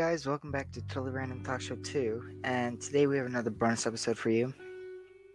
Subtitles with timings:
[0.00, 2.40] guys, welcome back to Totally Random Talk Show 2.
[2.42, 4.54] And today we have another bonus episode for you.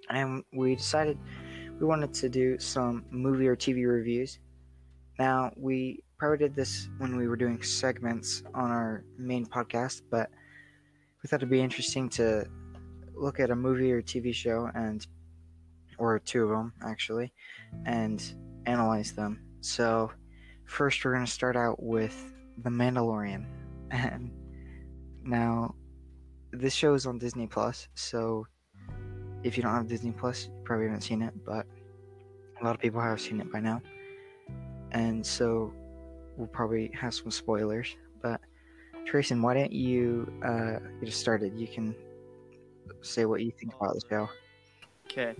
[0.10, 1.20] And we decided
[1.80, 4.40] we wanted to do some movie or TV reviews.
[5.20, 10.32] Now, we probably did this when we were doing segments on our main podcast, but
[11.22, 12.48] we thought it'd be interesting to
[13.14, 15.06] look at a movie or TV show and
[16.00, 17.32] or two of them actually
[17.86, 18.34] and
[18.66, 19.44] analyze them.
[19.62, 20.12] So,
[20.66, 23.46] first we're going to start out with The Mandalorian.
[23.92, 24.32] And
[25.26, 25.76] now
[26.52, 28.46] this show is on Disney Plus, so
[29.44, 31.66] if you don't have Disney Plus, you probably haven't seen it, but
[32.60, 33.82] a lot of people have seen it by now.
[34.92, 35.74] And so
[36.38, 37.96] we'll probably have some spoilers.
[38.22, 38.40] But
[39.06, 41.58] Trayson, why don't you uh, get us started?
[41.58, 41.96] You can
[43.02, 44.30] say what you think about the show.
[45.06, 45.36] Okay.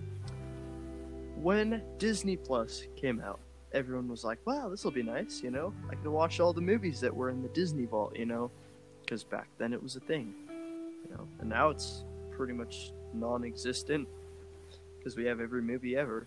[1.36, 3.40] When Disney Plus came out,
[3.72, 5.72] everyone was like, wow, this will be nice, you know?
[5.90, 8.50] I can watch all the movies that were in the Disney Vault, you know?
[9.06, 11.28] Because back then it was a thing, you know?
[11.38, 14.08] And now it's pretty much non existent
[14.98, 16.26] because we have every movie ever.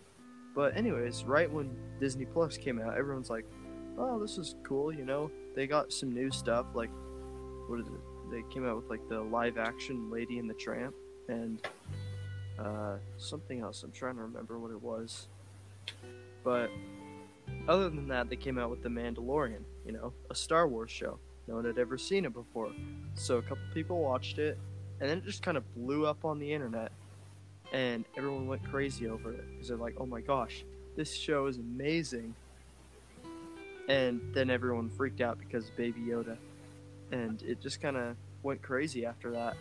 [0.56, 3.46] But, anyways, right when Disney Plus came out, everyone's like,
[3.98, 5.30] oh, this is cool, you know?
[5.56, 6.90] They got some new stuff, like,
[7.68, 8.32] what is it?
[8.32, 10.96] They came out with, like, the live action Lady and the Tramp
[11.28, 11.62] and
[12.58, 13.84] uh, something else.
[13.84, 15.28] I'm trying to remember what it was.
[16.44, 16.72] But
[17.68, 21.20] other than that, they came out with The Mandalorian, you know, a Star Wars show.
[21.50, 22.72] No one had ever seen it before.
[23.16, 24.60] So a couple people watched it,
[25.02, 26.92] and then it just kind of blew up on the internet.
[27.74, 30.64] And everyone went crazy over it because they're like, oh my gosh,
[30.96, 32.36] this show is amazing.
[33.88, 36.38] And then everyone freaked out because of Baby Yoda.
[37.12, 39.58] And it just kind of went crazy after that.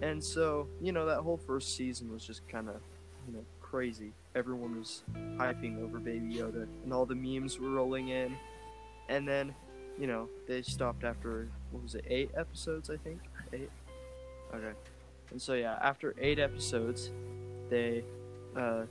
[0.00, 2.76] And so, you know, that whole first season was just kind of,
[3.26, 4.14] you know, crazy.
[4.34, 5.02] Everyone was
[5.36, 8.34] hyping over Baby Yoda, and all the memes were rolling in.
[9.10, 9.54] And then,
[10.00, 12.90] you know, they stopped after what was it, eight episodes?
[12.90, 13.20] I think
[13.52, 13.70] eight.
[14.54, 14.72] Okay.
[15.30, 17.10] And so yeah, after eight episodes,
[17.68, 18.02] they
[18.56, 18.84] uh,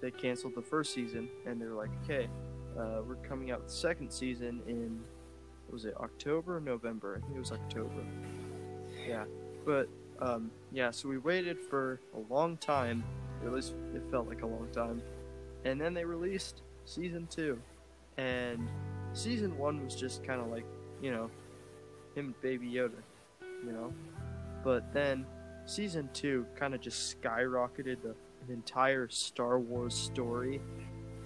[0.00, 2.28] they canceled the first season, and they're like, okay,
[2.78, 5.00] uh, we're coming out with the second season in
[5.66, 7.16] what was it October or November?
[7.16, 8.04] I think it was October.
[9.08, 9.24] Yeah,
[9.64, 9.88] but
[10.18, 13.04] um, yeah, so we waited for a long time
[13.44, 15.02] at least it felt like a long time.
[15.64, 17.58] And then they released season two,
[18.16, 18.68] and
[19.12, 20.64] season one was just kind of like,
[21.00, 21.30] you know,
[22.14, 23.02] him and Baby Yoda,
[23.64, 23.92] you know.
[24.64, 25.26] But then
[25.66, 30.60] season two kind of just skyrocketed the, an entire Star Wars story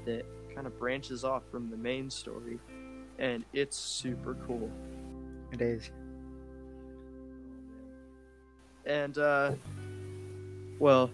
[0.05, 0.25] that
[0.55, 2.59] kind of branches off from the main story,
[3.19, 4.71] and it's super cool.
[5.53, 5.91] It is.
[8.85, 9.53] And uh,
[10.79, 11.11] well,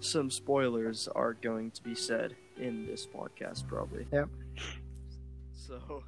[0.00, 4.06] some spoilers are going to be said in this podcast, probably.
[4.12, 4.28] Yep.
[5.68, 6.02] So,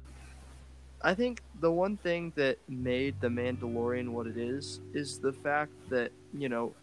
[1.03, 5.71] I think the one thing that made The Mandalorian what it is is the fact
[5.91, 6.73] that, you know,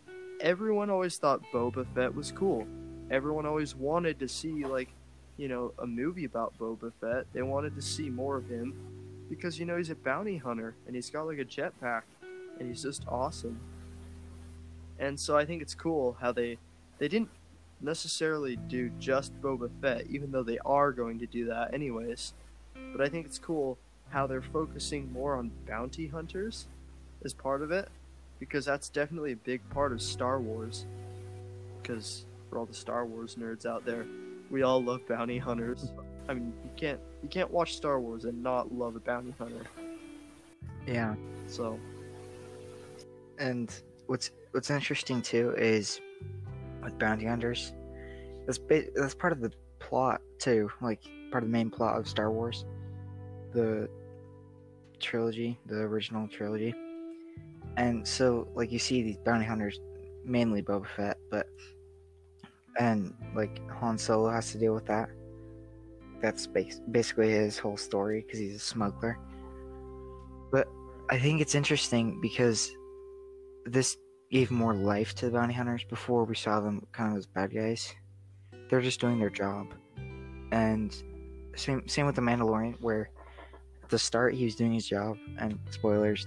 [0.41, 2.69] everyone always thought Boba Fett was cool.
[3.11, 4.91] Everyone always wanted to see, like,
[5.39, 7.27] you know, a movie about Boba Fett.
[7.33, 8.75] They wanted to see more of him
[9.28, 12.03] because, you know, he's a bounty hunter and he's got, like, a jetpack
[12.60, 13.59] and he's just awesome.
[15.00, 16.59] And so I think it's cool how they
[16.99, 17.31] they didn't
[17.81, 22.34] necessarily do just Boba Fett, even though they are going to do that anyways.
[22.93, 23.78] But I think it's cool
[24.11, 26.66] how they're focusing more on bounty hunters
[27.25, 27.89] as part of it,
[28.39, 30.87] because that's definitely a big part of Star Wars.
[31.83, 34.06] Because for all the Star Wars nerds out there,
[34.50, 35.93] we all love bounty hunters.
[36.28, 39.65] I mean, you can't you can't watch Star Wars and not love a bounty hunter.
[40.87, 41.15] Yeah.
[41.47, 41.78] So.
[43.39, 43.72] And
[44.06, 46.00] what's what's interesting too is
[46.83, 47.72] with bounty hunters.
[48.47, 48.59] That's
[48.97, 52.65] that's part of the plot too, like part of the main plot of Star Wars,
[53.53, 53.89] the
[55.00, 56.75] trilogy, the original trilogy.
[57.77, 59.81] And so, like you see these bounty hunters,
[60.25, 61.47] mainly Boba Fett, but
[62.78, 65.09] and like Han Solo has to deal with that.
[66.21, 69.19] That's basically his whole story because he's a smuggler.
[70.51, 70.69] But
[71.10, 72.72] I think it's interesting because
[73.65, 73.97] this
[74.31, 77.54] gave more life to the bounty hunters before we saw them kind of as bad
[77.54, 77.95] guys.
[78.69, 79.69] They're just doing their job.
[80.53, 80.95] And
[81.59, 83.10] same same with the Mandalorian where
[83.83, 86.27] at the start he was doing his job and spoilers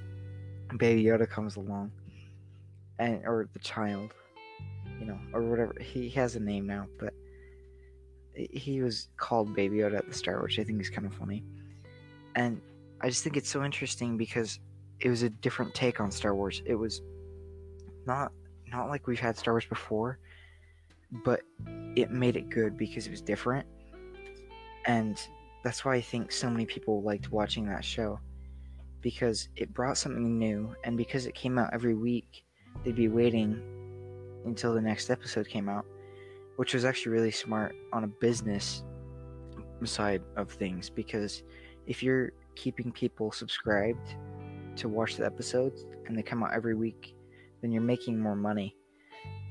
[0.77, 1.91] Baby Yoda comes along
[2.99, 4.13] and or the child,
[4.99, 5.75] you know, or whatever.
[5.81, 7.13] He has a name now, but
[8.33, 11.43] he was called Baby Yoda at the start, which I think is kind of funny.
[12.35, 12.61] And
[13.01, 14.59] I just think it's so interesting because
[14.99, 16.61] it was a different take on Star Wars.
[16.65, 17.01] It was
[18.05, 18.31] not
[18.71, 20.19] not like we've had Star Wars before,
[21.25, 21.41] but
[21.95, 23.67] it made it good because it was different.
[24.85, 25.21] And
[25.63, 28.19] that's why I think so many people liked watching that show.
[29.01, 32.45] because it brought something new, and because it came out every week,
[32.83, 33.59] they'd be waiting
[34.45, 35.85] until the next episode came out,
[36.57, 38.83] which was actually really smart on a business
[39.83, 41.41] side of things because
[41.87, 44.15] if you're keeping people subscribed
[44.75, 47.15] to watch the episodes and they come out every week,
[47.61, 48.75] then you're making more money.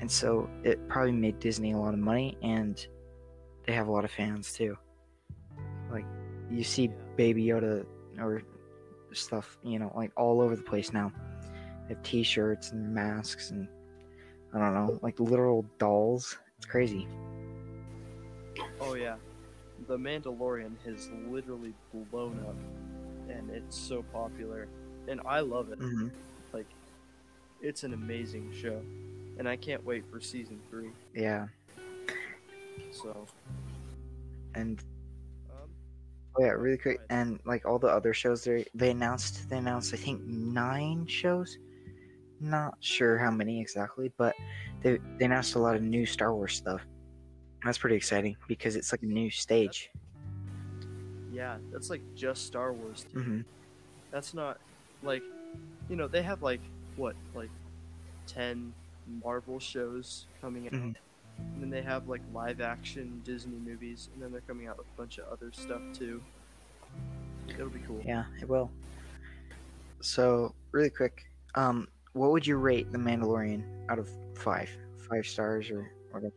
[0.01, 2.85] And so it probably made Disney a lot of money and
[3.67, 4.77] they have a lot of fans too.
[5.91, 6.05] Like
[6.51, 7.85] you see Baby Yoda
[8.19, 8.43] or
[9.13, 11.13] stuff, you know, like all over the place now.
[11.89, 13.69] They have t-shirts and masks and
[14.53, 16.39] I don't know, like literal dolls.
[16.59, 17.07] It's crazy.
[18.81, 19.17] Oh yeah,
[19.87, 21.73] The Mandalorian has literally
[22.11, 22.57] blown up,
[23.29, 24.69] and it's so popular,
[25.09, 25.79] and I love it.
[25.79, 26.09] hmm
[26.53, 26.67] Like,
[27.61, 28.81] it's an amazing show,
[29.39, 30.91] and I can't wait for season three.
[31.15, 31.47] Yeah,
[32.91, 33.27] So,
[34.55, 34.83] and
[36.39, 39.93] oh yeah, really quick, and like all the other shows, they they announced they announced
[39.95, 41.59] I think nine shows.
[42.41, 44.35] Not sure how many exactly, but
[44.83, 46.87] they they announced a lot of new Star Wars stuff.
[47.65, 49.91] That's pretty exciting because it's like a new stage.
[51.33, 53.05] yeah, that's like just Star Wars.
[53.13, 53.21] Too.
[53.21, 53.41] hmm
[54.11, 54.59] That's not
[55.03, 55.23] like,
[55.89, 56.61] you know, they have like
[56.97, 57.51] what, like
[58.27, 58.73] ten
[59.23, 60.95] Marvel shows coming out, Mhm.
[61.55, 64.87] And then they have like live action Disney movies, and then they're coming out with
[64.87, 66.23] a bunch of other stuff too.
[67.49, 68.01] It'll be cool.
[68.05, 68.71] Yeah, it will.
[70.01, 74.71] So really quick, um, what would you rate The Mandalorian out of five?
[75.09, 76.33] Five stars or whatever?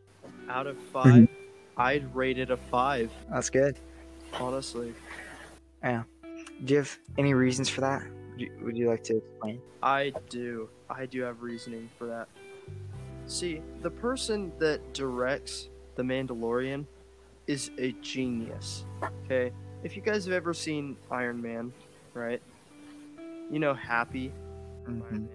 [0.48, 1.28] Out of 5
[1.76, 3.10] I'd rate it a five.
[3.30, 3.78] That's good.
[4.34, 4.94] Honestly,
[5.82, 6.04] Yeah.
[6.64, 8.02] Do you have any reasons for that?
[8.32, 9.60] Would you, would you like to explain?
[9.82, 10.68] I do.
[10.88, 12.28] I do have reasoning for that.
[13.26, 16.86] See, the person that directs The Mandalorian
[17.46, 18.84] is a genius.
[19.24, 19.52] Okay?
[19.82, 21.72] If you guys have ever seen Iron Man,
[22.14, 22.40] right?
[23.50, 24.28] You know Happy
[24.86, 25.28] hmm Man.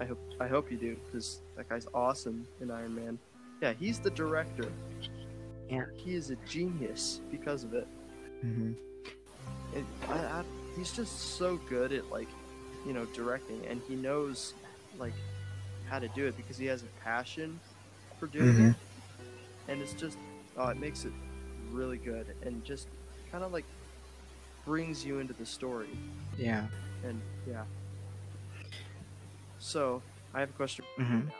[0.00, 3.18] I hope I hope you do because that guy's awesome in Iron Man.
[3.62, 4.70] Yeah, he's the director.
[5.70, 5.84] Yeah.
[5.94, 7.86] He is a genius because of it.
[8.42, 8.72] hmm
[9.74, 10.44] And I, I,
[10.76, 12.28] he's just so good at like,
[12.86, 14.54] you know, directing, and he knows
[14.98, 15.14] like
[15.88, 17.60] how to do it because he has a passion
[18.18, 18.70] for doing Mhm.
[18.70, 18.76] it,
[19.68, 20.18] and it's just,
[20.56, 21.12] oh, it makes it
[21.72, 22.88] really good, and just
[23.30, 23.64] kind of like
[24.64, 25.88] brings you into the story,
[26.38, 26.66] Yeah.
[27.04, 27.64] and yeah.
[29.58, 30.02] So
[30.32, 30.84] I have a question.
[30.98, 31.30] Mhm.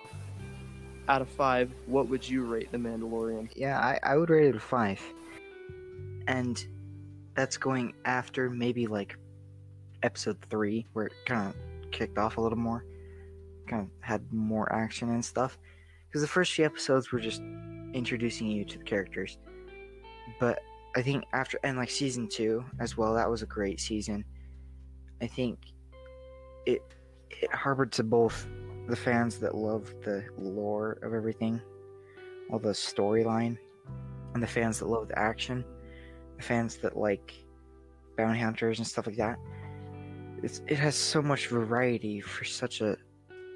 [1.08, 3.50] Out of five, what would you rate The Mandalorian?
[3.55, 5.00] Yeah, I, I would rate it a five.
[6.26, 6.64] And
[7.35, 9.19] that's going after maybe like
[10.02, 12.85] episode three, where it kind of kicked off a little more,
[13.66, 15.58] kind of had more action and stuff.
[16.08, 17.43] Because the first few episodes were just
[17.93, 19.38] introducing you to the characters.
[20.38, 20.61] But
[20.96, 24.25] I think after, and like season two as well, that was a great season.
[25.20, 25.58] I think
[26.66, 26.82] it
[27.31, 28.46] it harbored to both
[28.87, 31.61] the fans that love the lore of everything,
[32.50, 33.58] all the storyline,
[34.34, 35.64] and the fans that love the action,
[36.37, 37.32] the fans that like
[38.16, 39.38] bounty hunters and stuff like that.
[40.43, 42.96] It's, it has so much variety for such a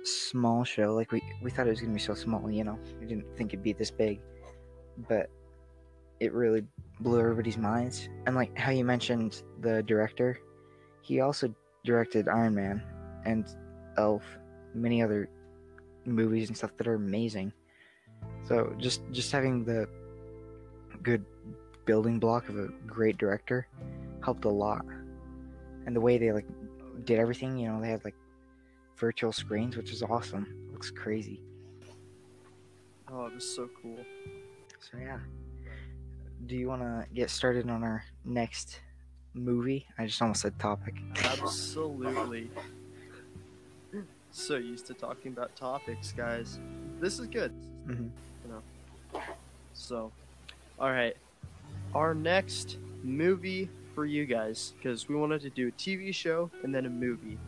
[0.04, 0.94] small show.
[0.94, 2.78] Like we we thought it was gonna be so small, you know.
[3.00, 4.20] We didn't think it'd be this big,
[5.08, 5.30] but
[6.20, 6.64] it really
[7.00, 8.08] blew everybody's minds.
[8.26, 10.38] And like how you mentioned the director,
[11.02, 12.82] he also directed Iron Man
[13.24, 13.46] and
[13.96, 14.22] Elf,
[14.74, 15.28] many other
[16.04, 17.52] movies and stuff that are amazing.
[18.44, 19.88] So just just having the
[21.02, 21.24] good
[21.84, 23.66] building block of a great director
[24.22, 24.84] helped a lot.
[25.86, 26.46] And the way they like
[27.04, 28.16] did everything, you know, they had like
[28.98, 30.46] virtual screens, which is awesome.
[30.72, 31.40] looks crazy.
[33.10, 33.98] Oh, it was so cool.
[34.80, 35.18] So yeah.
[36.46, 38.80] Do you want to get started on our next
[39.34, 39.86] movie?
[39.98, 40.94] I just almost said topic.
[41.24, 42.50] Absolutely.
[44.30, 46.58] so used to talking about topics, guys.
[47.00, 47.52] This is good.
[47.86, 48.10] Mhm.
[48.44, 49.22] You know.
[49.74, 50.12] So,
[50.78, 51.16] all right.
[51.94, 56.74] Our next movie for you guys, because we wanted to do a TV show and
[56.74, 57.38] then a movie.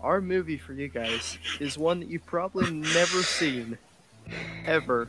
[0.00, 3.76] Our movie for you guys is one that you've probably never seen,
[4.64, 5.08] ever.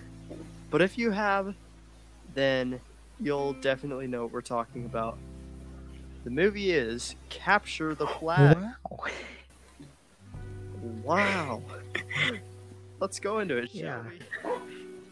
[0.71, 1.53] But if you have,
[2.33, 2.79] then
[3.19, 5.17] you'll definitely know what we're talking about.
[6.23, 8.57] The movie is Capture the Flag.
[8.57, 8.71] Wow.
[11.03, 11.61] Wow.
[12.99, 14.03] Let's go into it, shall Yeah.
[14.43, 14.51] we?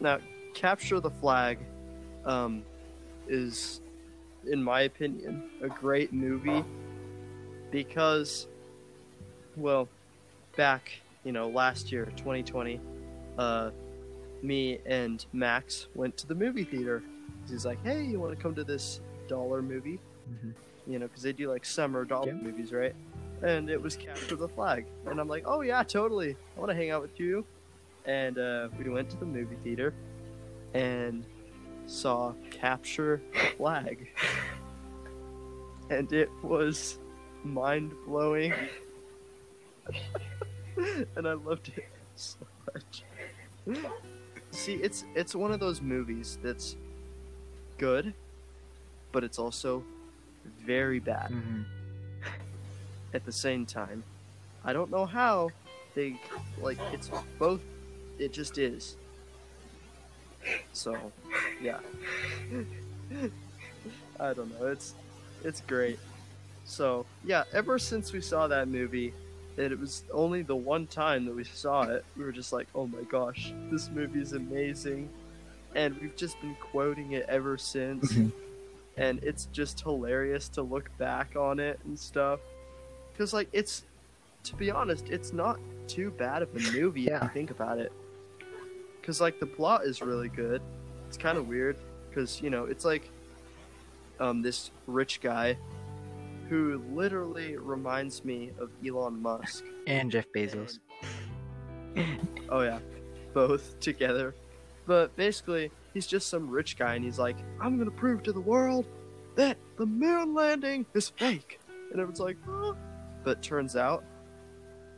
[0.00, 0.18] Now,
[0.54, 1.58] Capture the Flag
[2.24, 2.62] um,
[3.28, 3.80] is,
[4.50, 6.64] in my opinion, a great movie
[7.70, 8.46] because,
[9.58, 9.88] well,
[10.56, 10.90] back,
[11.24, 12.80] you know, last year, 2020,
[13.38, 13.70] uh,
[14.42, 17.02] me and Max went to the movie theater.
[17.48, 19.98] He's like, hey, you want to come to this dollar movie?
[20.30, 20.54] Mhm.
[20.86, 22.34] You know, because they do like summer dollar Yeah.
[22.42, 22.94] movies, right?
[23.40, 24.84] and it was Capture the Flag.
[25.06, 26.34] And I'm like, oh yeah, totally.
[26.56, 27.44] I want to hang out with you.
[28.04, 29.94] And uh, we went to the movie theater
[30.74, 31.24] and
[31.86, 34.08] saw Capture the Flag.
[35.90, 36.98] and it was
[37.44, 38.52] mind blowing.
[41.16, 41.84] and I loved it
[42.16, 42.38] so
[42.74, 43.02] much.
[44.50, 46.76] See, it's it's one of those movies that's
[47.76, 48.14] good,
[49.12, 49.84] but it's also
[50.64, 51.64] very bad Mhm.
[53.14, 54.02] at the same time.
[54.64, 55.50] I don't know how
[55.94, 56.18] they
[56.60, 57.60] like it's both
[58.18, 58.96] it just is.
[60.72, 61.12] So,
[61.60, 61.80] yeah.
[64.20, 64.66] I don't know.
[64.68, 64.94] It's
[65.44, 65.98] it's great.
[66.64, 69.12] So, yeah, ever since we saw that movie,
[69.58, 72.68] and it was only the one time that we saw it, we were just like,
[72.74, 75.10] "Oh my gosh, this movie is amazing."
[75.74, 78.32] And we've just been quoting it ever since Mhm.
[78.96, 82.40] and it's just hilarious to look back on it and stuff.
[83.12, 83.84] Because, like, it's
[84.44, 87.24] to be honest, it's not too bad of a movie if Yeah.
[87.24, 87.92] you think about it.
[89.00, 90.62] Because, like, the plot is really good.
[91.08, 91.76] It's kind of weird
[92.08, 93.10] because you know it's like
[94.20, 95.56] um, this rich guy
[96.48, 99.64] who literally reminds me of Elon Musk.
[99.86, 100.78] And Jeff Bezos.
[102.50, 102.78] Oh yeah,
[103.34, 104.34] both together.
[104.86, 108.40] But basically, he's just some rich guy, and he's like, "I'm gonna prove to the
[108.40, 108.86] world
[109.34, 112.36] that the moon landing is fake." And everyone's like?
[113.24, 114.04] But turns out,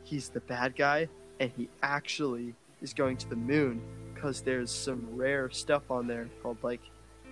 [0.03, 3.81] he's the bad guy, and he actually is going to the moon
[4.13, 6.81] because there's some rare stuff on there called like,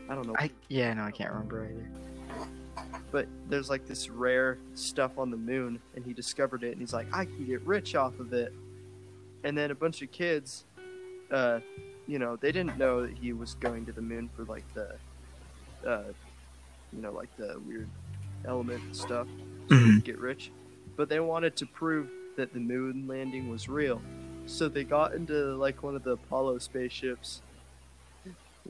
[0.10, 1.90] I don't know, I yeah, no, I can't remember either.
[3.12, 6.94] But there's like this rare stuff on the moon and he discovered it and he's
[6.94, 8.54] like i can get rich off of it.
[9.44, 10.66] And then a bunch of kids
[11.32, 11.60] uh
[12.08, 14.96] you know they didn't know that he was going to the moon for like the
[15.88, 16.04] uh
[16.92, 17.89] you know like the weird
[18.46, 19.28] element stuff
[19.70, 20.51] could get rich.
[20.96, 24.01] But they wanted to prove that the moon landing was real.
[24.46, 27.42] So they got into like one of the apollo spaceships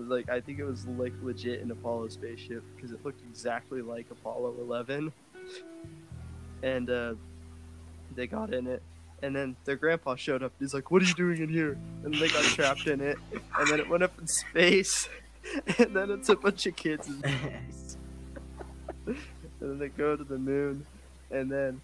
[0.07, 4.05] like I think it was like legit an Apollo spaceship because it looked exactly like
[4.11, 5.11] Apollo 11,
[6.63, 7.13] and uh,
[8.15, 8.81] they got in it,
[9.21, 10.53] and then their grandpa showed up.
[10.59, 13.17] He's like, "What are you doing in here?" And they got trapped in it,
[13.57, 15.09] and then it went up in space,
[15.77, 17.97] and then it's a bunch of kids, in space.
[19.07, 19.17] and
[19.59, 20.85] then they go to the moon,
[21.31, 21.81] and then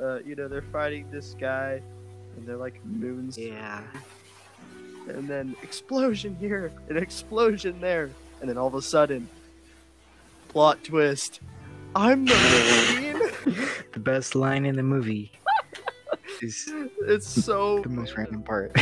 [0.00, 1.82] uh, you know they're fighting this guy,
[2.36, 3.82] and they're like moons yeah.
[5.08, 8.10] And then explosion here, an explosion there,
[8.40, 9.28] and then all of a sudden,
[10.48, 11.40] plot twist.
[11.94, 13.12] I'm the machine.
[13.92, 15.32] The best line in the movie
[16.42, 16.68] is
[17.06, 18.76] it's so the most random part.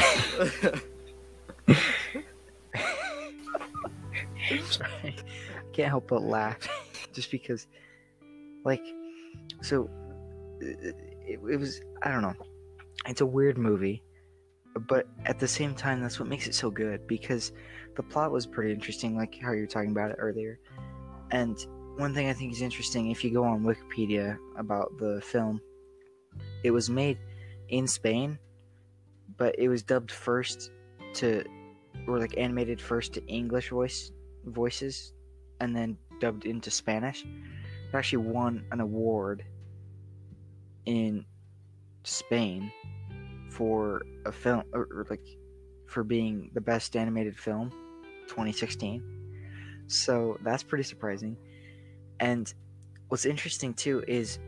[4.65, 4.91] Sorry.
[5.05, 5.15] I
[5.73, 6.59] can't help but laugh
[7.13, 7.69] just because,
[8.65, 8.83] like,
[9.63, 9.89] so
[10.61, 12.35] it, it, it was, I don't know,
[13.07, 14.03] it's a weird movie,
[14.81, 17.53] but at the same time, that's what makes it so good because
[17.97, 20.59] the plot was pretty interesting, like how you were talking about it earlier.
[21.31, 21.57] And
[21.97, 25.61] one thing I think is interesting, if you go on Wikipedia about the film,
[26.65, 27.19] it was made
[27.69, 28.39] in Spain,
[29.37, 30.71] but it was dubbed first
[31.15, 31.45] to,
[32.09, 34.11] or like animated first to English voice
[34.47, 35.13] voices,
[35.61, 37.25] and then dubbed into Spanish.
[37.25, 39.45] It actually won an award
[40.87, 41.25] in
[42.03, 42.73] Spain
[43.55, 45.25] for a film, or, like
[45.87, 47.71] for being the best animated film,
[48.27, 49.03] 2016.
[49.87, 51.37] So that's pretty surprising.
[52.19, 52.53] And
[53.09, 54.39] what's interesting too is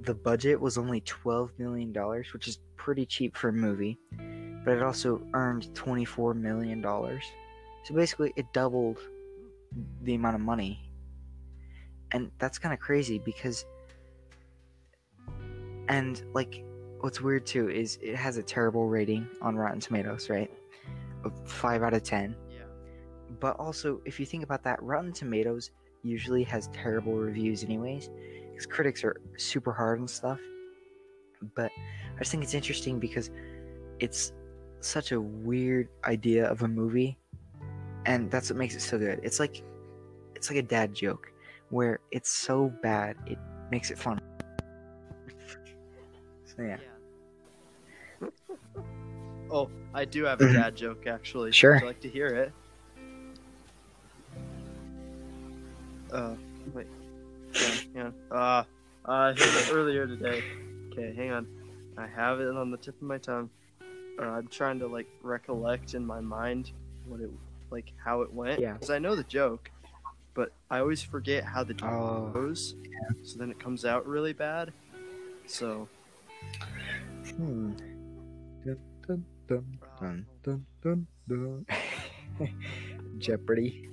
[0.00, 1.92] the budget was only $12 million,
[2.32, 3.98] which is pretty cheap for a movie,
[4.64, 6.82] but it also earned $24 million.
[6.82, 8.98] So basically, it doubled
[10.02, 10.88] the amount of money.
[12.12, 13.64] And that's kind of crazy because.
[15.88, 16.64] And, like,
[17.02, 20.50] what's weird too is it has a terrible rating on Rotten Tomatoes, right?
[21.24, 22.36] Of 5 out of 10.
[22.48, 22.62] yeah.
[23.40, 25.70] But also, if you think about that, Rotten Tomatoes
[26.02, 28.08] usually has terrible reviews, anyways,
[28.50, 30.38] because critics are super hard and stuff.
[31.56, 31.72] But
[32.14, 33.30] I just think it's interesting because
[33.98, 34.32] it's
[34.80, 37.18] such a weird idea of a movie,
[38.06, 39.20] and that's what makes it so good.
[39.22, 39.62] It's like
[40.36, 41.32] it's like a dad joke
[41.70, 43.38] where it's so bad it
[43.70, 44.20] makes it fun.
[46.56, 46.78] So yeah,
[49.50, 50.52] Oh, I do have a Mhm.
[50.54, 51.52] dad joke actually.
[51.52, 51.74] Sure.
[51.74, 52.52] Would you like to hear it?
[56.10, 56.36] Uh,
[56.72, 56.86] wait.
[57.54, 57.78] Hang on.
[57.94, 58.14] hang on.
[58.30, 58.64] Uh,
[59.10, 59.34] uh,
[59.70, 60.42] earlier today.
[60.90, 61.46] Okay, hang on.
[61.98, 63.50] I have it on the tip of my tongue.
[64.18, 66.72] Uh, I'm trying to like recollect in my mind
[67.06, 67.30] what it
[67.70, 68.60] like how it went.
[68.60, 68.74] Yeah.
[68.74, 69.70] Because I know the joke,
[70.34, 72.30] but I always forget how the joke Oh.
[72.32, 72.74] goes.
[73.22, 74.72] So then it comes out really bad.
[75.46, 75.88] So
[77.36, 77.72] Hmm.
[78.64, 81.66] Dun, dun, dun, dun, dun, dun, dun.
[83.18, 83.88] Jeopardy.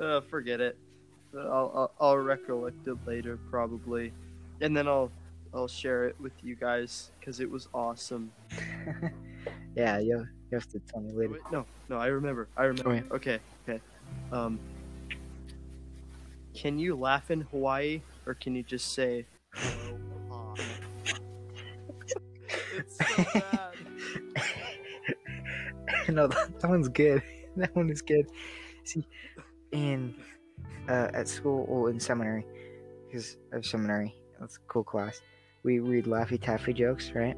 [0.00, 0.76] uh, forget it.
[1.34, 4.12] I'll, I'll I'll recollect it later probably,
[4.60, 5.10] and then I'll
[5.54, 8.32] I'll share it with you guys because it was awesome.
[9.76, 11.32] yeah, you, you have to tell me later.
[11.32, 12.48] Wait, no, no, I remember.
[12.56, 12.90] I remember.
[12.90, 13.16] Oh, yeah.
[13.16, 13.80] Okay, okay.
[14.30, 14.58] Um,
[16.54, 19.26] can you laugh in Hawaii, or can you just say
[26.16, 27.22] no, that, that one's good.
[27.54, 28.30] That one is good.
[28.84, 29.06] See,
[29.72, 30.14] in
[30.88, 32.46] uh, at school or in seminary,
[33.06, 35.20] because of seminary, that's a cool class.
[35.62, 37.36] We read Laffy Taffy jokes, right?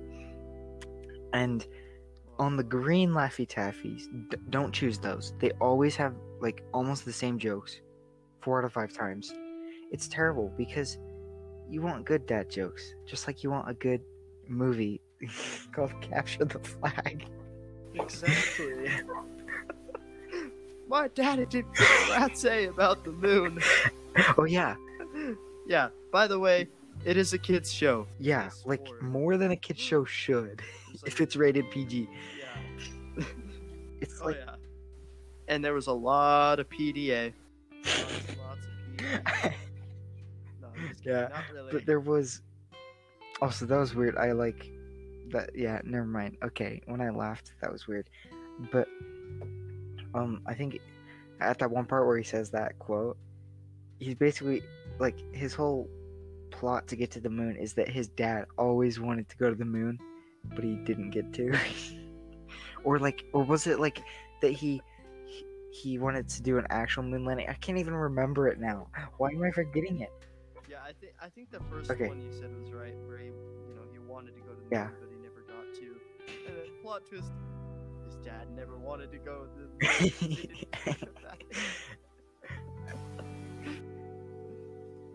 [1.33, 1.67] And
[2.39, 5.33] on the green Laffy Taffies, d- don't choose those.
[5.41, 7.81] They always have like almost the same jokes,
[8.41, 9.35] four out of five times.
[9.91, 10.97] It's terrible because
[11.69, 14.03] you want good dad jokes, just like you want a good
[14.49, 15.01] movie
[15.75, 17.27] called Capture the Flag.
[17.95, 18.91] Exactly.
[20.89, 21.63] My daddy a
[22.11, 23.61] rat's say about the moon.
[24.39, 24.77] Oh yeah,
[25.67, 25.89] Yeah.
[26.13, 26.69] By the way,
[27.05, 28.07] it is a kids show.
[28.21, 32.09] yeah, like more than a kid show should, It's if it's rated PG.
[32.39, 33.25] yeah.
[34.01, 34.55] It's Oh like yeah.
[35.49, 37.33] And there was a lot of PDA.
[37.85, 39.53] Lots, lots of PDA.
[40.63, 40.95] No, kidding.
[41.05, 41.73] Yeah, Not really.
[41.73, 42.43] but there was
[43.43, 44.17] also that was weird.
[44.17, 44.71] I like
[45.31, 45.51] that.
[45.55, 46.37] Yeah, never mind.
[46.45, 48.09] Okay, when I laughed, that was weird.
[48.71, 48.89] But
[50.15, 50.79] um, I think
[51.41, 53.17] at that one part where he says that quote,
[53.99, 54.63] he's basically
[54.99, 55.89] like his whole
[56.51, 59.57] plot to get to the moon is that his dad always wanted to go to
[59.57, 59.99] the moon,
[60.55, 61.57] but he didn't get to.
[62.85, 64.01] or like, or was it like
[64.43, 64.81] that he?
[65.73, 67.49] he- wanted to do an actual moon landing.
[67.49, 68.87] I can't even remember it now.
[69.19, 70.13] Why am I forgetting it?
[70.71, 72.07] yeah, I think I think the first Okay.
[72.09, 74.69] one you said was right, where he, you know, he wanted to go to the
[74.71, 74.85] Yeah.
[74.87, 75.09] moon, but
[76.85, 77.33] plot twist,
[78.05, 80.13] his dad never wanted to go to the moon.
[80.21, 81.45] he didn't get back.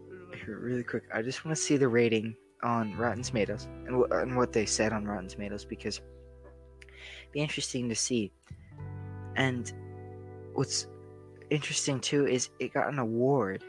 [0.10, 3.68] They're like, Here, really quick, I just want to see the rating on Rotten Tomatoes
[3.86, 6.02] and, wh- and what they said on Rotten Tomatoes because
[6.82, 8.32] it'd be interesting to see.
[9.36, 9.72] And
[10.56, 10.88] what's
[11.52, 13.64] interesting too is it got an award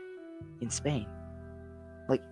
[0.62, 1.06] in Spain.
[2.08, 2.22] Like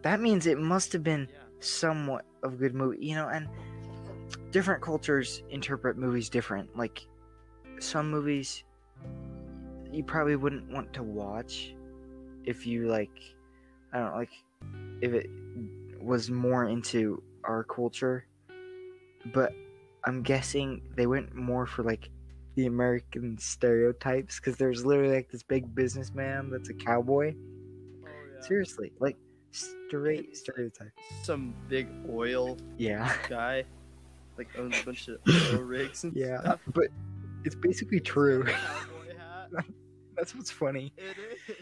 [0.00, 1.36] that means it must have been yeah.
[1.58, 3.46] somewhat of a good movie, you know, and
[4.50, 6.76] different cultures interpret movies different.
[6.76, 7.06] Like
[7.78, 8.64] some movies
[9.92, 11.74] you probably wouldn't want to watch
[12.44, 13.10] if you like
[13.92, 14.32] I don't know, like
[15.02, 15.28] if it
[16.00, 18.26] was more into our culture.
[19.34, 19.52] But
[20.04, 22.08] I'm guessing they went more for like
[22.54, 27.34] the American stereotypes because there's literally like this big businessman that's a cowboy.
[27.34, 28.46] Oh, yeah.
[28.46, 29.16] Seriously, like
[29.52, 30.92] straight stereotype.
[31.22, 33.12] Some big oil Yeah.
[33.28, 33.64] guy,
[34.40, 35.18] like owns a bunch of
[35.54, 36.60] oil rigs and Yeah, stuff.
[36.74, 36.86] but
[37.44, 38.44] it's basically true.
[38.44, 39.16] He's got a cowboy
[39.58, 39.64] hat.
[40.16, 40.92] That's what's funny.
[40.96, 41.16] It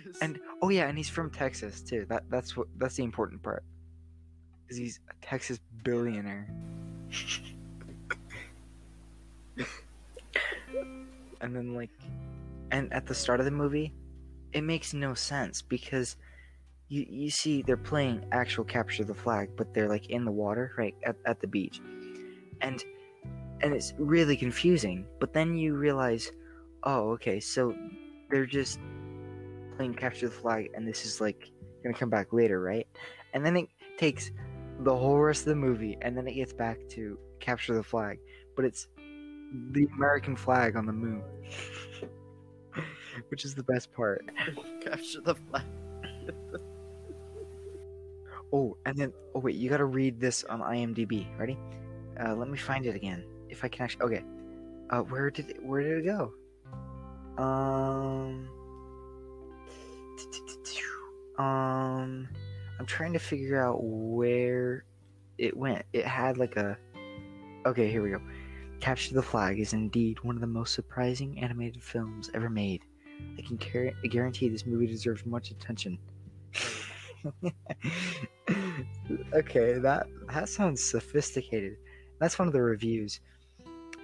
[0.07, 0.19] is.
[0.23, 2.07] And oh yeah, and he's from Texas too.
[2.09, 3.65] That that's what that's the important part.
[4.69, 6.49] Is he's a Texas billionaire.
[11.41, 11.91] and then like
[12.71, 13.93] and at the start of the movie,
[14.53, 16.17] it makes no sense because
[16.89, 20.73] you you see they're playing actual capture the flag, but they're like in the water,
[20.79, 21.81] right, at, at the beach.
[22.61, 22.83] And
[23.61, 25.07] and it's really confusing.
[25.19, 26.31] But then you realize,
[26.85, 27.75] oh, okay, so
[28.31, 28.79] they're just
[29.79, 31.51] playing capture the flag and this is like
[31.83, 32.87] gonna come back later right
[33.33, 34.33] and then it takes
[34.81, 38.19] the whole rest of the movie and then it gets back to capture the flag
[38.57, 38.89] but it's
[39.71, 41.23] the american flag on the moon
[43.29, 44.25] which is the best part
[44.81, 45.65] capture the flag.
[48.53, 51.57] oh and then oh wait you gotta read this on imdb ready
[52.25, 54.25] uh, let me find it again if i can actually okay.
[54.91, 56.33] Uh, where did it, where did it go?
[57.43, 58.49] Um
[61.39, 62.29] um
[62.81, 64.85] i'm trying to figure out where
[65.39, 65.85] it went.
[65.93, 66.77] It had like a
[67.65, 68.21] okay here we go.
[68.81, 72.83] Capture the flag is indeed one of the most surprising animated films ever made.
[73.37, 75.99] I can car- guarantee this movie deserves much attention.
[79.35, 81.77] Okay that that sounds sophisticated
[82.19, 83.21] that's one of the reviews.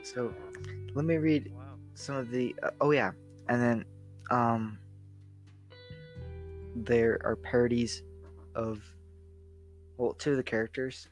[0.03, 0.33] So
[0.95, 1.63] let me read Wow.
[1.95, 3.13] some of the uh, oh yeah.
[3.49, 3.85] And then
[4.31, 4.79] um
[6.77, 8.03] there are parodies
[8.55, 8.83] of
[9.97, 11.09] well two of the characters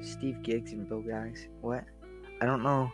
[0.00, 1.48] steve giggs and bill gags.
[1.60, 1.84] What?
[2.40, 2.90] I don't know.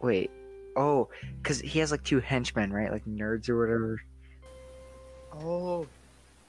[0.00, 0.30] Wait.
[0.76, 1.08] Oh
[1.42, 2.90] because he has like two henchmen right?
[2.90, 4.00] Like nerds or whatever.
[5.34, 5.86] Oh,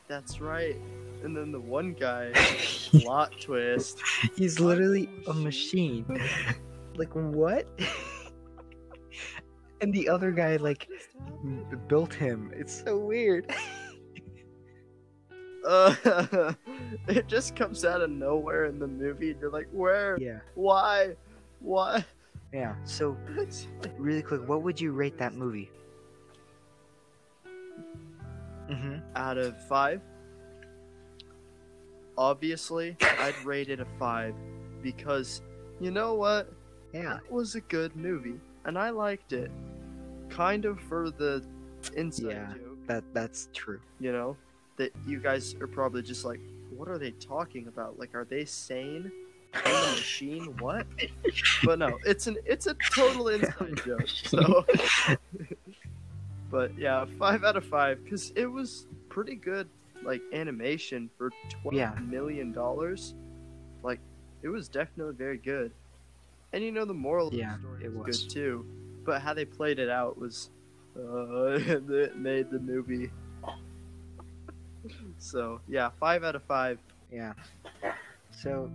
[0.07, 0.75] That's right.
[1.23, 2.31] And then the one guy,
[2.91, 3.99] plot twist.
[4.35, 6.05] He's literally a machine.
[6.95, 7.67] Like what?
[9.81, 10.89] and the other guy like
[11.87, 12.51] built him.
[12.55, 13.53] It's so weird.
[15.65, 16.53] Uh,
[17.07, 19.31] it just comes out of nowhere in the movie.
[19.31, 20.17] And you're like, where?
[20.19, 20.39] yeah.
[20.55, 21.15] Why?
[21.59, 22.03] Why?
[22.51, 22.75] Yeah.
[22.83, 23.17] So
[23.97, 25.71] really quick, what would you rate that movie?
[28.69, 28.97] Mm-hmm.
[29.15, 30.01] Out of five,
[32.17, 34.33] obviously, I'd rate it a five
[34.81, 35.41] because
[35.79, 36.51] you know what?
[36.93, 37.17] Yeah.
[37.25, 39.51] It was a good movie, and I liked it.
[40.29, 41.43] Kind of for the
[41.95, 42.53] inside Yeah.
[42.53, 43.79] joke, That that's true.
[43.99, 44.37] you know,
[44.77, 46.39] that you guys are probably just like,
[46.75, 47.99] what are they talking about?
[47.99, 49.11] Like, are they sane?
[49.53, 50.45] In the machine?
[50.59, 50.87] What?
[51.63, 54.07] But no, it's an it's a total inside joke.
[54.07, 54.65] So,
[56.51, 59.67] but yeah, five out of five because it was pretty good,
[60.05, 61.93] like animation for twelve Yeah.
[62.01, 63.15] million dollars.
[63.83, 63.99] Like,
[64.41, 65.71] it was definitely very good.
[66.53, 68.23] And you know, the moral of Yeah, the story it was, was.
[68.23, 68.65] good too.
[69.05, 70.49] But how they played it out was,
[70.95, 71.01] uh,
[71.59, 73.11] it made the movie.
[75.17, 76.79] So yeah, five out of five.
[77.11, 77.33] Yeah.
[78.31, 78.69] So,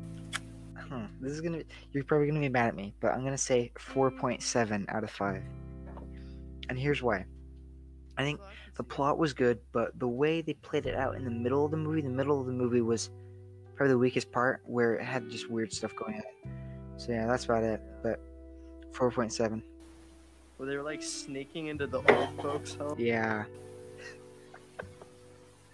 [0.77, 1.63] huh, this is gonna.
[1.93, 5.43] You're probably gonna be mad at me, but I'm gonna say 4.7 out of five.
[6.69, 7.25] And here's why.
[8.19, 8.41] I think
[8.75, 11.71] the plot was good, but the way they played it out in the middle of
[11.71, 13.11] the movie, the middle of the movie was
[13.77, 16.51] probably the weakest part, where it had just weird stuff going on.
[16.97, 17.81] So yeah, that's about it.
[18.03, 18.21] But
[18.93, 19.63] 4.7.
[20.57, 22.97] Where they were like sneaking into the old folks' home.
[22.99, 23.45] Yeah,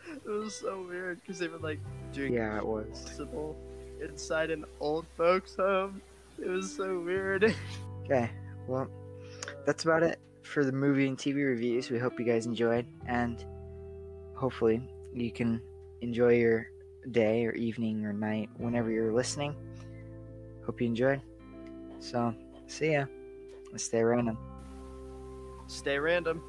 [0.06, 1.80] It was so weird because they were like
[2.12, 3.20] doing yeah, it was.
[4.02, 6.02] inside an old folks' home.
[6.38, 7.54] It was so weird.
[8.04, 8.28] Okay,
[8.68, 8.86] well,
[9.64, 11.90] that's about it for the movie and TV reviews.
[11.90, 13.44] We hope you guys enjoyed, and
[14.34, 15.60] hopefully you can
[16.00, 16.70] enjoy your
[17.10, 19.54] day or evening or night whenever you're listening.
[20.64, 21.20] Hope you enjoyed.
[22.00, 22.34] So,
[22.66, 23.06] see ya.
[23.76, 24.38] Stay random.
[25.66, 26.42] Stay random.